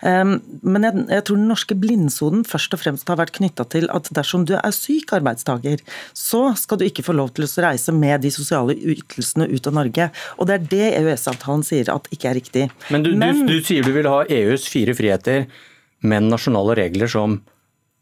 Ehm, 0.05 0.37
men 0.63 0.85
jeg, 0.87 1.05
jeg 1.11 1.25
tror 1.27 1.39
den 1.39 1.49
norske 1.51 1.77
blindsonen 1.79 2.45
først 2.47 2.75
og 2.75 2.83
fremst 2.83 3.09
har 3.09 3.19
vært 3.19 3.35
knytta 3.37 3.65
til 3.71 3.89
at 3.93 4.09
dersom 4.15 4.45
du 4.49 4.55
er 4.57 4.75
syk 4.75 5.13
arbeidstaker, 5.17 5.81
så 6.17 6.41
skal 6.59 6.79
du 6.79 6.85
ikke 6.87 7.05
få 7.05 7.15
lov 7.17 7.33
til 7.35 7.47
å 7.47 7.51
reise 7.65 7.93
med 7.95 8.23
de 8.25 8.31
sosiale 8.33 8.75
ytelsene 8.75 9.49
ut 9.49 9.69
av 9.69 9.77
Norge. 9.79 10.09
Og 10.37 10.49
det 10.49 10.57
er 10.57 10.69
det 10.73 10.87
EØS-avtalen 11.01 11.65
sier 11.67 11.91
at 11.93 12.09
ikke 12.13 12.31
er 12.31 12.39
riktig. 12.39 12.65
Men 12.93 13.05
du, 13.05 13.13
men 13.19 13.45
du, 13.45 13.57
du 13.57 13.65
sier 13.65 13.85
du 13.85 13.93
vil 13.95 14.09
ha 14.09 14.23
EUs 14.25 14.67
fire 14.71 14.95
friheter, 14.97 15.47
men 16.05 16.29
nasjonale 16.31 16.77
regler 16.79 17.11
som 17.11 17.39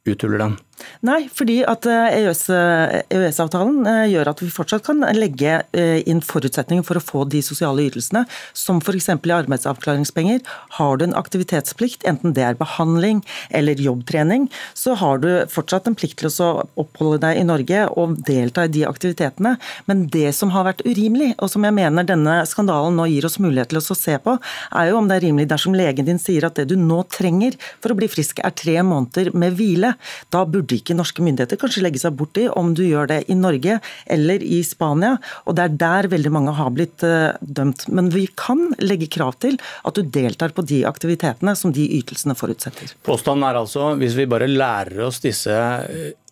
uthuller 0.07 0.43
den? 0.43 0.57
Nei, 1.05 1.27
fordi 1.33 1.59
at 1.67 1.85
EØS-avtalen 1.87 3.85
eh, 3.85 3.91
e 3.91 4.03
eh, 4.03 4.11
gjør 4.13 4.29
at 4.31 4.41
vi 4.41 4.49
fortsatt 4.53 4.85
kan 4.85 5.01
legge 5.17 5.59
eh, 5.77 6.01
inn 6.09 6.21
forutsetninger 6.25 6.85
for 6.85 6.99
å 6.99 7.03
få 7.03 7.23
de 7.29 7.41
sosiale 7.45 7.85
ytelsene, 7.87 8.23
som 8.57 8.81
f.eks. 8.81 9.09
i 9.13 9.33
arbeidsavklaringspenger. 9.35 10.43
Har 10.77 10.97
du 10.97 11.07
en 11.07 11.17
aktivitetsplikt, 11.17 12.05
enten 12.09 12.35
det 12.37 12.45
er 12.45 12.59
behandling 12.59 13.23
eller 13.49 13.81
jobbtrening, 13.81 14.47
så 14.77 14.95
har 15.01 15.21
du 15.23 15.29
fortsatt 15.53 15.89
en 15.89 15.97
plikt 15.97 16.21
til 16.21 16.31
å 16.43 16.49
oppholde 16.79 17.21
deg 17.25 17.41
i 17.41 17.47
Norge 17.47 17.83
og 17.97 18.17
delta 18.27 18.65
i 18.65 18.73
de 18.73 18.85
aktivitetene. 18.89 19.55
Men 19.89 20.05
det 20.13 20.31
som 20.37 20.53
har 20.55 20.67
vært 20.69 20.85
urimelig, 20.87 21.33
og 21.37 21.51
som 21.53 21.65
jeg 21.65 21.77
mener 21.77 22.07
denne 22.07 22.39
skandalen 22.49 22.97
nå 22.97 23.07
gir 23.11 23.27
oss 23.29 23.39
mulighet 23.41 23.73
til 23.73 23.81
å 23.81 23.97
se 23.97 24.17
på, 24.23 24.37
er 24.77 24.91
jo 24.91 25.01
om 25.01 25.09
det 25.09 25.19
er 25.19 25.27
rimelig 25.27 25.49
dersom 25.51 25.77
legen 25.77 26.07
din 26.09 26.21
sier 26.21 26.47
at 26.47 26.57
det 26.57 26.67
du 26.71 26.77
nå 26.79 27.03
trenger 27.13 27.57
for 27.77 27.93
å 27.93 27.99
bli 27.99 28.09
frisk 28.11 28.41
er 28.45 28.55
tre 28.57 28.79
måneder 28.85 29.33
med 29.37 29.57
hvile. 29.57 29.93
Da 30.33 30.43
burde 30.45 30.66
burde 30.67 30.81
ikke 30.81 30.95
norske 30.97 31.23
myndigheter 31.23 31.59
kanskje 31.59 31.83
legge 31.85 32.01
seg 32.01 32.15
bort 32.17 32.37
i 32.37 32.47
om 32.49 32.73
du 32.75 32.83
gjør 32.83 33.07
det 33.07 33.19
i 33.31 33.35
Norge 33.37 33.79
eller 34.05 34.43
i 34.43 34.61
Spania. 34.63 35.17
Og 35.45 35.55
det 35.55 35.63
er 35.63 35.77
der 35.79 36.09
veldig 36.11 36.31
mange 36.33 36.55
har 36.57 36.71
blitt 36.75 37.03
uh, 37.03 37.35
dømt. 37.41 37.87
Men 37.87 38.11
vi 38.11 38.27
kan 38.35 38.73
legge 38.79 39.07
krav 39.07 39.37
til 39.41 39.57
at 39.87 39.95
du 39.95 40.03
deltar 40.03 40.53
på 40.55 40.65
de 40.67 40.83
aktivitetene 40.87 41.55
som 41.55 41.71
de 41.71 41.85
ytelsene 41.99 42.35
forutsetter. 42.37 42.93
Påstanden 43.07 43.47
er 43.47 43.61
altså 43.61 43.93
hvis 43.97 44.17
vi 44.17 44.27
bare 44.29 44.49
lærer 44.49 45.07
oss 45.07 45.21
disse 45.23 45.53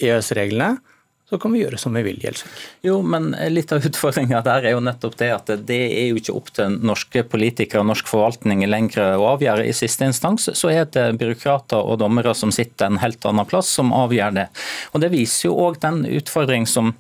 EØS-reglene, 0.02 0.76
eh, 0.76 0.82
e 0.82 0.95
så 1.30 1.40
kan 1.42 1.54
vi 1.56 1.64
gjøre 1.64 1.78
som 1.82 1.96
vi 1.98 2.04
vil. 2.06 2.20
Gjelsvik. 2.22 2.58
Jo, 2.86 3.00
men 3.02 3.32
litt 3.50 3.72
av 3.74 3.86
utfordringa 3.88 4.44
der 4.46 4.68
er 4.68 4.76
jo 4.76 4.84
nettopp 4.86 5.18
det 5.18 5.32
at 5.34 5.50
det 5.66 5.80
er 5.88 6.12
jo 6.12 6.20
ikke 6.22 6.36
opp 6.38 6.52
til 6.54 6.76
norske 6.86 7.24
politikere 7.32 7.82
og 7.82 7.90
norsk 7.90 8.10
forvaltning 8.12 8.62
lenger 8.70 9.18
å 9.18 9.32
avgjøre. 9.34 9.66
I 9.66 9.74
siste 9.74 10.06
instans 10.06 10.52
så 10.54 10.70
er 10.70 10.86
det 10.94 11.08
byråkrater 11.18 11.82
og 11.82 11.98
dommere 12.04 12.36
som 12.38 12.54
sitter 12.54 12.92
en 12.92 13.02
helt 13.02 13.26
annen 13.26 13.50
plass, 13.50 13.74
som 13.74 13.94
avgjør 13.96 14.38
det. 14.38 14.48
Og 14.94 15.02
Det 15.02 15.12
viser 15.14 15.50
jo 15.50 15.58
òg 15.66 15.82
den 15.82 16.04
utfordring 16.06 16.70
som 16.70 16.94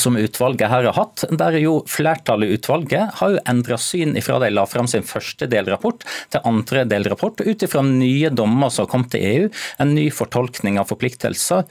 som 0.00 0.16
utvalget 0.16 0.70
her 0.70 0.86
har 0.88 0.96
hatt, 0.96 1.24
der 1.30 1.56
jo 1.60 1.78
flertallet 1.90 2.48
i 2.48 2.56
utvalget 2.56 3.18
har 3.18 3.34
jo 3.34 3.40
endra 3.48 3.78
syn 3.80 4.16
ifra 4.16 4.38
de 4.42 4.50
la 4.52 4.64
fram 4.68 4.88
sin 4.90 5.04
første 5.06 5.48
delrapport 5.50 6.06
til 6.32 6.44
andre 6.48 6.84
delrapport, 6.88 7.42
ut 7.44 7.64
ifra 7.66 7.82
nye 7.86 8.30
dommer 8.32 8.72
som 8.72 8.88
kommet 8.90 9.12
til 9.14 9.26
EU, 9.28 9.50
en 9.82 9.94
ny 9.96 10.08
fortolkning 10.14 10.78
av 10.80 10.88
forpliktelser 10.90 11.66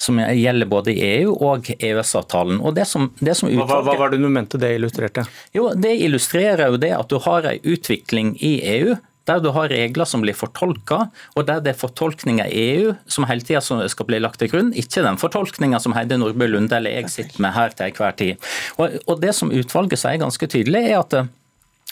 som 0.00 0.20
gjelder 0.20 0.70
både 0.70 0.94
i 0.94 1.04
EU 1.20 1.34
og 1.34 1.70
EØS-avtalen. 1.78 2.60
Og 2.60 2.74
det 2.78 2.88
som, 2.90 3.10
det 3.20 3.36
som 3.38 3.50
utvalget... 3.50 3.70
hva, 3.70 3.82
hva, 3.86 3.98
var 4.04 4.14
det 4.14 4.22
du 4.22 4.28
mente 4.30 4.60
det 4.60 4.74
illustrerte? 4.78 5.26
Jo, 5.56 5.70
Det 5.74 5.94
illustrerer 6.06 6.72
jo 6.72 6.80
det 6.80 6.94
at 6.96 7.10
du 7.10 7.20
har 7.22 7.46
en 7.46 7.70
utvikling 7.74 8.34
i 8.40 8.56
EU 8.78 8.98
der 9.30 9.42
du 9.42 9.50
har 9.54 9.70
regler 9.70 10.08
som 10.08 10.24
blir 10.24 10.36
fortolka, 10.36 11.04
og 11.36 11.48
der 11.48 11.62
det 11.64 11.74
er 11.74 11.80
fortolkninga 11.80 12.48
i 12.50 12.64
EU 12.74 12.94
som 13.10 13.28
hele 13.30 13.46
tida 13.46 13.62
skal 13.62 14.08
bli 14.08 14.20
lagt 14.22 14.42
til 14.42 14.50
grunn, 14.52 14.72
ikke 14.74 15.06
den 15.06 15.20
fortolkninga 15.20 15.80
som 15.82 15.94
Heidi 15.96 16.18
Nordby 16.20 16.48
Lunde 16.50 16.78
eller 16.80 16.98
jeg 16.98 17.12
sitter 17.12 17.42
med 17.42 17.54
her 17.56 17.74
til 17.76 17.90
enhver 17.90 18.16
tid. 18.18 18.50
Og, 18.78 18.98
og 19.06 19.20
Det 19.20 19.34
som 19.36 19.52
utvalget 19.52 20.00
sier 20.00 20.20
ganske 20.20 20.50
tydelig, 20.50 20.86
er 20.90 21.02
at 21.02 21.20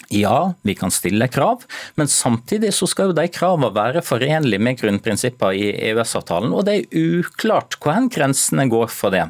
ja, 0.09 0.53
vi 0.65 0.75
kan 0.75 0.91
stille 0.91 1.27
krav, 1.27 1.65
men 1.99 2.07
samtidig 2.09 2.71
så 2.73 2.87
skal 2.89 3.11
jo 3.11 3.17
de 3.17 3.27
kravene 3.31 3.69
være 3.75 4.03
forenlige 4.05 4.61
med 4.63 4.79
grunnprinsipper 4.79 5.57
i 5.57 5.67
EØS-avtalen. 5.91 6.55
Og 6.55 6.65
det 6.65 6.77
er 6.77 7.19
uklart 7.19 7.77
hvor 7.83 8.07
grensene 8.13 8.69
går 8.71 8.89
for 8.93 9.13
det. 9.13 9.27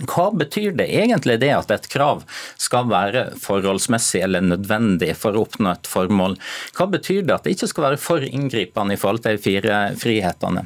Hva 0.00 0.30
betyr 0.32 0.72
det 0.78 0.86
egentlig 0.88 1.36
det 1.42 1.50
at 1.52 1.72
et 1.74 1.88
krav 1.92 2.22
skal 2.56 2.86
være 2.88 3.26
forholdsmessig 3.42 4.22
eller 4.24 4.44
nødvendig 4.46 5.12
for 5.20 5.36
å 5.36 5.44
oppnå 5.44 5.74
et 5.74 5.90
formål? 5.90 6.38
Hva 6.78 6.88
betyr 6.94 7.26
det 7.28 7.34
at 7.36 7.44
det 7.44 7.58
ikke 7.58 7.68
skal 7.74 7.90
være 7.90 8.00
for 8.00 8.24
inngripende 8.24 8.96
i 8.96 9.00
forhold 9.00 9.26
til 9.26 9.36
de 9.36 9.44
fire 9.44 9.82
frihetene? 10.00 10.64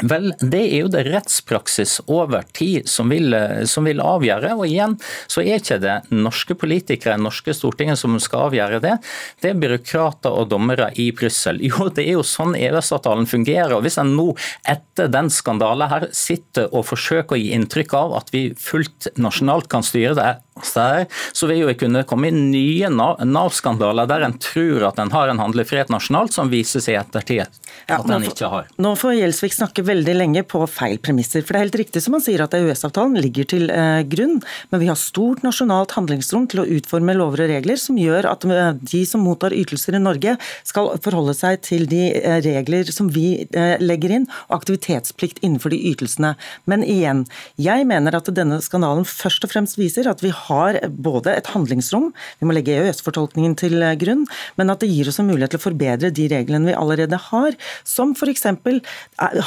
Vel, 0.00 0.32
Det 0.40 0.60
er 0.72 0.78
jo 0.80 0.90
det 0.90 1.02
rettspraksis 1.10 1.98
over 2.10 2.46
tid 2.56 2.88
som 2.88 3.10
vil, 3.12 3.34
som 3.68 3.84
vil, 3.84 4.00
avgjøre. 4.00 4.54
og 4.56 4.64
igjen 4.66 4.96
så 5.28 5.42
er 5.42 5.60
ikke 5.60 5.78
det 5.82 5.96
norske 6.10 6.56
politikere 6.56 7.18
norske 7.20 7.52
Stortinget 7.54 8.00
som 8.00 8.16
skal 8.20 8.48
avgjøre 8.48 8.80
det. 8.80 8.94
Det 9.42 9.50
er 9.50 9.60
byråkrater 9.60 10.32
og 10.32 10.48
dommere 10.48 10.90
i 10.96 11.10
Brussel. 11.12 11.60
Jo, 11.72 11.88
det 11.88 12.06
er 12.06 12.16
jo 12.16 12.24
sånn 12.26 12.56
EØS-avtalen 12.56 13.28
fungerer. 13.28 13.76
og 13.76 13.84
Hvis 13.84 13.98
en 14.00 14.14
nå 14.16 14.32
etter 14.68 15.08
den 15.12 15.30
skandalen 15.32 15.88
her 15.88 16.08
sitter 16.16 16.72
og 16.72 16.86
forsøker 16.88 17.36
å 17.36 17.40
gi 17.40 17.52
inntrykk 17.56 17.94
av 17.96 18.16
at 18.18 18.32
vi 18.34 18.48
fullt 18.58 19.12
nasjonalt 19.20 19.68
kan 19.72 19.84
styre 19.86 20.16
det, 20.18 20.32
så 20.60 21.48
vil 21.48 21.62
jo 21.62 21.70
vi 21.70 21.78
kunne 21.80 22.04
komme 22.08 22.28
inn 22.28 22.50
nye 22.52 22.90
Nav-skandaler 22.92 24.08
der 24.10 24.26
en 24.26 24.36
tror 24.42 24.88
at 24.90 25.00
en 25.00 25.12
har 25.14 25.32
en 25.32 25.40
handlefrihet 25.40 25.92
nasjonalt, 25.92 26.34
som 26.36 26.52
viser 26.52 26.82
seg 26.84 26.96
i 26.96 27.00
ettertid 27.00 27.44
at 27.88 28.04
ja, 28.04 28.16
en 28.16 28.26
ikke 28.26 28.48
har. 28.52 28.68
Nå 28.82 28.92
får 29.00 29.14
Gjelsvik 29.16 29.54
snakke 29.56 29.84
veldig 29.86 30.14
lenge 30.14 30.42
på 30.46 30.60
feil 30.70 30.98
premisser. 31.02 31.42
For 31.42 31.54
det 31.54 31.58
er 31.58 31.64
helt 31.66 31.78
riktig 31.80 32.02
som 32.04 32.16
han 32.16 32.24
sier 32.24 32.44
at 32.44 32.54
EØS-avtalen 32.56 33.16
ligger 33.16 33.48
til 33.48 33.72
eh, 33.72 34.02
grunn, 34.12 34.38
men 34.70 34.82
vi 34.82 34.90
har 34.90 34.98
stort 35.00 35.42
nasjonalt 35.46 35.96
handlingsrom 35.96 36.46
til 36.52 36.62
å 36.62 36.66
utforme 36.76 37.16
lover 37.16 37.46
og 37.46 37.52
regler 37.54 37.80
som 37.80 37.98
gjør 37.98 38.28
at 38.30 38.44
eh, 38.46 38.74
de 38.92 39.02
som 39.08 39.24
mottar 39.24 39.56
ytelser 39.56 39.96
i 39.96 40.02
Norge, 40.02 40.36
skal 40.68 40.92
forholde 41.02 41.34
seg 41.36 41.64
til 41.64 41.88
de 41.90 42.04
eh, 42.20 42.38
regler 42.44 42.92
som 42.92 43.08
vi 43.12 43.48
eh, 43.48 43.74
legger 43.82 44.18
inn, 44.18 44.28
og 44.50 44.60
aktivitetsplikt 44.60 45.42
innenfor 45.42 45.72
de 45.72 45.80
ytelsene. 45.92 46.34
Men 46.70 46.84
igjen, 46.84 47.24
jeg 47.60 47.88
mener 47.88 48.20
at 48.20 48.30
denne 48.36 48.60
skandalen 48.64 49.08
først 49.08 49.48
og 49.48 49.54
fremst 49.54 49.80
viser 49.80 50.10
at 50.10 50.22
vi 50.22 50.30
har 50.30 50.41
både 50.90 51.34
et 51.36 51.50
handlingsrom, 51.52 52.10
vi 52.40 52.48
må 52.48 52.56
legge 52.56 52.74
EØS-fortolkningen 52.78 53.56
til 53.60 53.82
eh, 53.82 53.96
grunn, 54.00 54.24
men 54.58 54.72
at 54.72 54.82
det 54.82 54.90
gir 54.92 55.10
oss 55.10 55.20
en 55.22 55.28
mulighet 55.30 55.54
til 55.54 55.62
å 55.62 55.66
forbedre 55.66 56.12
de 56.14 56.28
reglene 56.32 56.72
vi 56.72 56.78
allerede 56.78 57.20
har, 57.30 57.58
som 57.84 58.16
f.eks. 58.16 58.48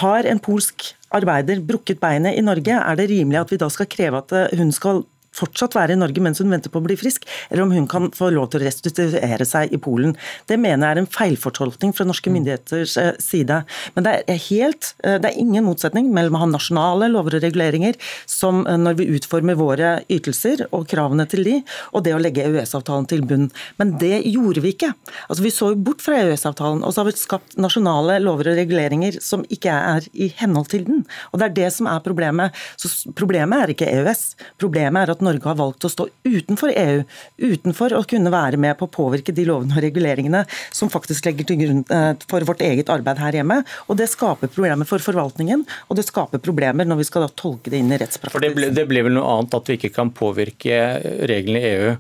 har 0.01 0.29
en 0.29 0.43
polsk 0.43 0.91
arbeider 1.15 1.61
brukket 1.63 2.01
beinet 2.01 2.37
i 2.37 2.43
Norge, 2.45 2.79
er 2.79 2.99
det 2.99 3.09
rimelig 3.11 3.43
at 3.43 3.53
vi 3.53 3.61
da 3.61 3.69
skal 3.71 3.89
kreve 3.91 4.23
at 4.23 4.35
eh, 4.35 4.55
hun 4.59 4.73
skal 4.75 5.05
fortsatt 5.35 5.75
være 5.77 5.95
i 5.95 5.99
Norge 5.99 6.23
mens 6.23 6.41
hun 6.41 6.51
venter 6.53 6.71
på 6.73 6.81
å 6.81 6.85
bli 6.85 6.97
frisk, 6.99 7.25
eller 7.49 7.65
om 7.65 7.73
hun 7.75 7.87
kan 7.91 8.09
få 8.15 8.31
lov 8.33 8.49
til 8.51 8.61
å 8.61 8.65
restituere 8.65 9.47
seg 9.47 9.73
i 9.75 9.79
Polen. 9.81 10.15
Det 10.49 10.57
mener 10.61 10.87
jeg 10.87 10.95
er 10.97 11.01
en 11.03 11.11
feilfortolkning 11.11 11.93
fra 11.95 12.07
norske 12.07 12.31
mm. 12.31 12.37
myndigheters 12.37 12.95
eh, 13.01 13.11
side. 13.21 13.61
Men 13.95 14.07
det 14.07 14.15
er, 14.31 14.41
helt, 14.47 14.93
eh, 15.03 15.17
det 15.21 15.31
er 15.31 15.41
ingen 15.41 15.67
motsetning 15.67 16.11
mellom 16.15 16.37
å 16.37 16.43
ha 16.45 16.49
nasjonale 16.51 17.09
lover 17.11 17.39
og 17.39 17.45
reguleringer, 17.45 17.99
som 18.29 18.63
eh, 18.65 18.79
når 18.79 18.99
vi 19.01 19.09
utformer 19.17 19.59
våre 19.59 19.95
ytelser 20.11 20.65
og 20.71 20.87
kravene 20.91 21.27
til 21.31 21.45
de, 21.47 21.57
og 21.93 22.05
det 22.05 22.15
å 22.15 22.21
legge 22.21 22.45
EØS-avtalen 22.47 23.09
til 23.11 23.25
bunn. 23.27 23.49
Men 23.81 23.95
det 24.01 24.21
gjorde 24.29 24.63
vi 24.65 24.75
ikke. 24.75 24.93
Altså, 25.27 25.41
vi 25.45 25.53
så 25.53 25.71
jo 25.73 25.81
bort 25.87 26.03
fra 26.05 26.19
EØS-avtalen, 26.23 26.83
og 26.85 26.93
så 26.93 27.03
har 27.03 27.09
vi 27.09 27.17
skapt 27.19 27.57
nasjonale 27.61 28.19
lover 28.23 28.51
og 28.51 28.59
reguleringer 28.59 29.19
som 29.23 29.45
ikke 29.51 29.73
er 29.95 30.07
i 30.13 30.31
henhold 30.39 30.71
til 30.73 30.85
den. 30.87 31.03
Og 31.31 31.41
Det 31.41 31.49
er 31.49 31.57
det 31.59 31.71
som 31.75 31.89
er 31.91 32.03
problemet. 32.05 32.55
Så 32.81 32.91
Problemet 33.15 33.61
er 33.61 33.73
ikke 33.73 33.89
EØS. 33.89 34.23
Problemet 34.61 35.05
er 35.05 35.13
at 35.13 35.23
Norge 35.25 35.49
har 35.49 35.57
valgt 35.59 35.87
å 35.87 35.91
stå 35.91 36.07
utenfor 36.25 36.71
EU, 36.71 37.03
utenfor 37.41 37.97
å 37.97 38.03
kunne 38.09 38.33
være 38.33 38.59
med 38.61 38.77
på 38.79 38.87
å 38.87 38.93
påvirke 38.93 39.35
de 39.35 39.47
lovene 39.49 39.75
og 39.75 39.83
reguleringene 39.85 40.45
som 40.69 40.91
faktisk 40.93 41.29
legger 41.29 41.49
til 41.49 41.61
grunn 41.61 41.83
eh, 41.91 42.11
for 42.29 42.45
vårt 42.47 42.63
eget 42.65 42.91
arbeid 42.93 43.21
her 43.21 43.41
hjemme. 43.41 43.61
Og 43.89 43.99
Det 43.99 44.09
skaper 44.11 44.51
problemer 44.51 44.87
for 44.89 45.03
forvaltningen, 45.03 45.65
og 45.89 45.99
det 45.99 46.07
skaper 46.07 46.41
problemer 46.43 46.87
når 46.87 47.01
vi 47.01 47.09
skal 47.09 47.25
da 47.25 47.31
tolke 47.33 47.73
det 47.73 47.81
inn 47.81 47.93
i 47.93 47.99
rettspraksis. 48.01 48.35
For 48.35 48.43
det 48.45 48.87
blir 48.89 49.07
vel 49.07 49.17
noe 49.17 49.37
annet 49.37 49.55
at 49.57 49.71
vi 49.71 49.79
ikke 49.79 49.95
kan 49.95 50.13
påvirke 50.15 50.81
reglene 51.29 51.61
i 51.61 51.71
EU 51.75 51.95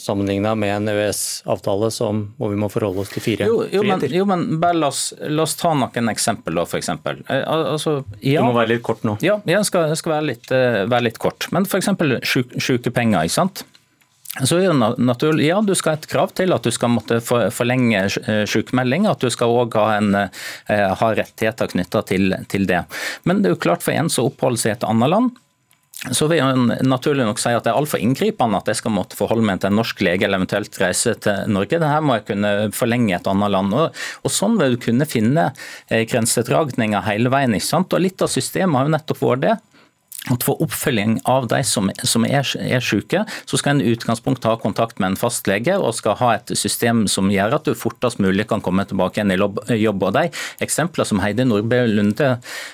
sammenligna 0.00 0.54
med 0.54 0.76
en 0.76 0.88
EØS-avtale 0.88 1.90
hvor 2.38 2.50
vi 2.50 2.58
må 2.58 2.68
forholde 2.72 3.04
oss 3.04 3.12
til 3.14 3.24
fire 3.24 3.48
jo, 3.48 3.60
jo, 3.68 3.82
friheter. 3.82 4.08
Men, 4.08 4.16
jo, 4.18 4.24
men 4.28 4.60
bare 4.62 4.78
la 4.78 4.90
oss, 4.92 5.06
la 5.20 5.44
oss 5.46 5.56
ta 5.60 5.74
noen 5.76 6.10
eksempel, 6.12 6.56
da, 6.58 6.64
f.eks. 6.66 6.90
Eh, 6.90 7.44
altså, 7.44 8.00
ja, 8.20 8.42
du 8.42 8.50
må 8.50 8.56
være 8.56 8.74
litt 8.74 8.84
kort 8.86 9.04
nå. 9.06 9.16
Ja, 9.24 9.38
jeg 9.48 9.68
skal, 9.68 9.94
skal 9.98 10.16
være, 10.16 10.28
litt, 10.32 10.50
eh, 10.54 10.82
være, 10.84 11.08
litt, 11.08 11.20
kort. 11.22 11.48
Men 11.54 11.68
f.eks. 11.68 11.92
sykepenger. 12.58 13.24
ikke 13.24 13.36
sant? 13.36 13.64
Så 14.34 14.58
er 14.58 14.72
det 14.72 14.88
naturlig, 14.98 15.46
ja, 15.46 15.60
Du 15.62 15.76
skal 15.78 15.94
ha 15.94 16.00
et 16.00 16.08
krav 16.10 16.32
til 16.34 16.50
at 16.56 16.64
du 16.66 16.72
skal 16.74 16.90
måtte 16.90 17.20
forlenge 17.22 18.00
eh, 18.24 18.42
sykemelding, 18.50 19.06
at 19.06 19.22
du 19.22 19.30
skal 19.30 19.54
òg 19.54 19.78
ha, 19.78 20.26
ha 20.66 21.12
rettigheter 21.14 21.70
knytta 21.70 22.02
til, 22.10 22.34
til, 22.50 22.66
det. 22.66 22.82
Men 23.22 23.44
det 23.44 23.52
er 23.52 23.54
jo 23.54 23.62
klart 23.68 23.86
for 23.86 23.94
en 23.94 24.10
som 24.10 24.26
oppholder 24.32 24.64
seg 24.64 24.74
i 24.74 24.78
et 24.80 24.88
annet 24.90 25.14
land, 25.14 25.38
så 26.12 26.26
vil 26.28 26.40
jeg 26.40 26.84
naturlig 26.84 27.24
nok 27.24 27.38
si 27.40 27.52
at 27.54 27.64
det 27.64 27.70
er 27.72 27.78
altfor 27.78 28.02
inngripende 28.02 28.58
at 28.60 28.68
jeg 28.68 28.80
skal 28.82 28.92
måtte 28.92 29.16
forholde 29.16 29.46
meg 29.48 29.62
til 29.62 29.70
en 29.70 29.78
norsk 29.78 30.02
lege 30.04 30.26
eller 30.26 30.42
eventuelt 30.42 30.76
reise 30.82 31.14
til 31.24 31.48
Norge. 31.48 31.78
Dette 31.80 32.00
må 32.04 32.18
jeg 32.18 32.26
kunne 32.28 32.50
forlenge 32.76 33.14
et 33.16 33.30
annet 33.30 33.54
land. 33.54 33.72
Og, 33.72 34.02
og 34.20 34.34
Sånn 34.34 34.58
vil 34.60 34.76
du 34.76 34.82
kunne 34.84 35.08
finne 35.08 35.46
eh, 35.88 36.04
grensedragninger 36.10 37.06
hele 37.08 37.32
veien. 37.32 37.56
ikke 37.56 37.70
sant? 37.70 37.96
Og 37.96 38.04
Litt 38.04 38.20
av 38.20 38.32
systemet 38.32 38.76
har 38.76 38.90
jo 38.90 38.96
nettopp 38.98 39.24
vært 39.24 39.46
det 39.46 39.54
at 40.32 40.44
For 40.44 40.60
oppfølging 40.64 41.18
av 41.28 41.48
de 41.50 41.60
som, 41.68 41.90
som 42.00 42.24
er, 42.24 42.46
er, 42.56 42.80
syke, 42.84 43.24
så 43.44 43.58
skal 43.60 43.74
en 43.74 43.82
i 43.84 43.90
utgangspunktet 43.92 44.46
ha 44.48 44.54
kontakt 44.60 45.00
med 45.02 45.12
en 45.12 45.18
fastlege 45.20 45.76
og 45.76 45.92
skal 45.98 46.16
ha 46.20 46.30
et 46.38 46.52
system 46.56 47.04
som 47.12 47.28
gjør 47.32 47.58
at 47.58 47.68
du 47.68 47.74
fortest 47.76 48.22
mulig 48.24 48.46
kan 48.48 48.62
komme 48.64 48.86
tilbake 48.88 49.20
igjen 49.20 49.34
i 49.34 49.36
jobb. 49.82 50.06
Og 50.08 50.14
De 50.16 50.24
eksempler 50.64 51.08
som 51.08 51.20
Heidi 51.20 51.44
Nordby 51.44 51.82
Lunde 51.90 52.30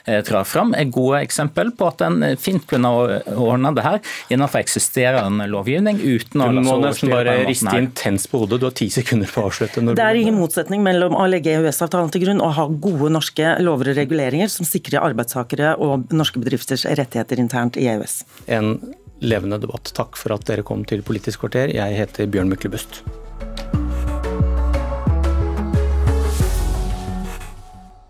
eh, 0.07 0.21
drar 0.27 0.47
fram, 0.47 0.77
er 0.79 0.93
gode 0.95 1.25
eksempel 1.25 1.73
på 1.75 1.89
at 1.91 2.05
en 2.07 2.23
fint 2.39 2.63
kunne 2.71 2.93
ordne 3.35 3.75
det 3.75 3.87
her 3.87 3.99
innenfor 4.31 4.63
eksisterende 4.63 5.49
lovgivning. 5.51 5.99
uten 5.99 6.47
å 6.47 6.51
Du 6.55 6.63
må 6.69 6.79
nesten 6.85 7.11
bare 7.11 7.35
riste 7.49 7.75
intenst 7.75 8.31
på 8.31 8.45
hodet, 8.45 8.61
du 8.63 8.69
har 8.69 8.77
ti 8.79 8.91
sekunder 8.95 9.31
på 9.31 9.43
å 9.43 9.51
avslutte. 9.51 9.83
Det 9.91 10.07
er 10.07 10.21
ingen 10.21 10.39
motsetning 10.39 10.87
mellom 10.87 11.19
å 11.19 11.27
legge 11.31 11.57
EØS-avtalen 11.59 12.15
til 12.15 12.29
grunn 12.29 12.45
og 12.45 12.55
ha 12.61 12.69
gode 12.71 13.11
norske 13.17 13.57
lover 13.65 13.91
og 13.91 13.99
reguleringer 13.99 14.53
som 14.53 14.69
sikrer 14.69 15.03
arbeidstakere 15.03 15.75
og 15.83 16.15
norske 16.15 16.39
bedrifters 16.43 16.87
rettigheter 16.87 17.40
internt 17.41 17.79
i 17.81 17.89
EØS. 17.91 18.21
En 18.47 18.75
levende 19.21 19.59
debatt. 19.61 19.93
Takk 19.97 20.17
for 20.21 20.37
at 20.37 20.47
dere 20.49 20.65
kom 20.67 20.85
til 20.89 21.05
Politisk 21.07 21.45
kvarter. 21.45 21.73
Jeg 21.75 21.99
heter 21.99 22.31
Bjørn 22.31 22.53
Myklebust. 22.53 23.03